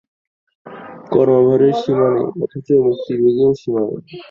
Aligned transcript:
কর্মভারের 1.11 1.73
সীমা 1.81 2.07
নেই, 2.13 2.27
অথচ 2.43 2.67
মুক্তিবেগেরও 2.85 3.53
সীমা 3.61 3.81
নেই। 3.87 4.01